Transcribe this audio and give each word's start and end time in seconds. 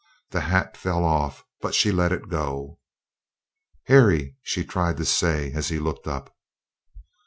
The 0.31 0.41
hat 0.41 0.75
fell 0.77 1.05
off, 1.05 1.45
but 1.61 1.75
she 1.75 1.91
let 1.91 2.11
it 2.11 2.27
go. 2.27 2.79
"Harry!" 3.85 4.35
she 4.41 4.63
tried 4.65 4.97
to 4.97 5.05
say 5.05 5.51
as 5.51 5.69
he 5.69 5.77
looked 5.77 6.07
up. 6.07 6.35